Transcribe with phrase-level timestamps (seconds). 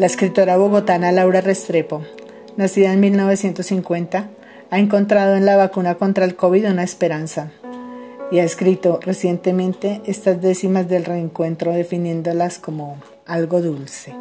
[0.00, 2.00] La escritora bogotana Laura Restrepo,
[2.56, 4.30] nacida en 1950,
[4.70, 7.50] ha encontrado en la vacuna contra el COVID una esperanza
[8.32, 14.14] y ha escrito recientemente estas décimas del reencuentro definiéndolas como algo dulce.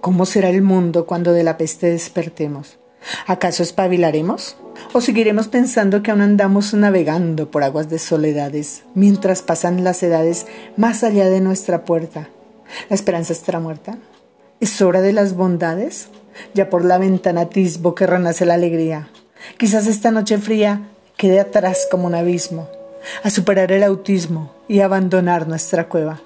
[0.00, 2.78] ¿Cómo será el mundo cuando de la peste despertemos?
[3.26, 4.56] ¿Acaso espabilaremos?
[4.92, 10.46] ¿O seguiremos pensando que aún andamos navegando por aguas de soledades mientras pasan las edades
[10.76, 12.28] más allá de nuestra puerta?
[12.88, 13.98] ¿La esperanza estará muerta?
[14.60, 16.08] ¿Es hora de las bondades?
[16.54, 19.08] Ya por la ventana atisbo que renace la alegría.
[19.58, 20.82] Quizás esta noche fría
[21.16, 22.68] quede atrás como un abismo,
[23.22, 26.20] a superar el autismo y abandonar nuestra cueva.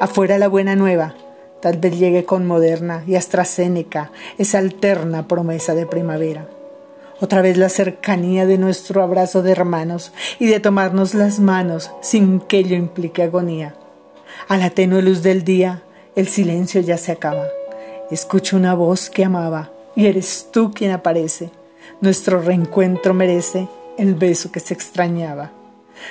[0.00, 1.14] Afuera la buena nueva,
[1.60, 6.48] tal vez llegue con Moderna y AstraZeneca, esa alterna promesa de primavera.
[7.20, 12.40] Otra vez la cercanía de nuestro abrazo de hermanos y de tomarnos las manos sin
[12.40, 13.74] que ello implique agonía.
[14.46, 15.82] A la tenue luz del día,
[16.16, 17.46] el silencio ya se acaba.
[18.10, 21.50] Escucho una voz que amaba y eres tú quien aparece.
[22.02, 25.52] Nuestro reencuentro merece el beso que se extrañaba.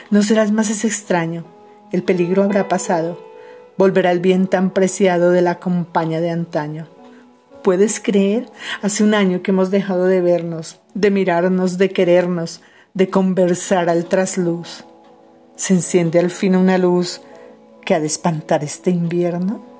[0.09, 1.45] No serás más ese extraño,
[1.91, 3.23] el peligro habrá pasado,
[3.77, 6.88] volverá el bien tan preciado de la compañía de antaño.
[7.61, 8.47] ¿Puedes creer?
[8.81, 12.61] Hace un año que hemos dejado de vernos, de mirarnos, de querernos,
[12.95, 14.86] de conversar al trasluz.
[15.55, 17.21] ¿Se enciende al fin una luz
[17.84, 19.72] que ha de espantar este invierno?